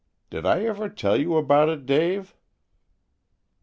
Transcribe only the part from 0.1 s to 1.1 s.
Did I ever